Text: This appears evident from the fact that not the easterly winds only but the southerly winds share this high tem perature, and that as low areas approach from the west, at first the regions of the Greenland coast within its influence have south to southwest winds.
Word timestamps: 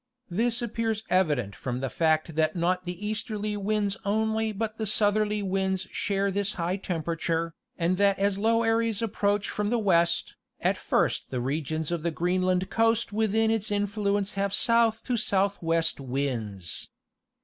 This 0.31 0.63
appears 0.63 1.03
evident 1.11 1.55
from 1.55 1.79
the 1.79 1.89
fact 1.91 2.33
that 2.33 2.55
not 2.55 2.85
the 2.85 3.05
easterly 3.07 3.55
winds 3.55 3.95
only 4.03 4.51
but 4.51 4.79
the 4.79 4.87
southerly 4.87 5.43
winds 5.43 5.87
share 5.91 6.31
this 6.31 6.53
high 6.53 6.77
tem 6.77 7.03
perature, 7.03 7.51
and 7.77 7.97
that 7.97 8.17
as 8.17 8.39
low 8.39 8.63
areas 8.63 9.03
approach 9.03 9.47
from 9.47 9.69
the 9.69 9.77
west, 9.77 10.33
at 10.59 10.75
first 10.75 11.29
the 11.29 11.39
regions 11.39 11.91
of 11.91 12.01
the 12.01 12.09
Greenland 12.09 12.67
coast 12.71 13.13
within 13.13 13.51
its 13.51 13.69
influence 13.69 14.33
have 14.33 14.55
south 14.55 15.03
to 15.03 15.17
southwest 15.17 15.99
winds. 15.99 16.89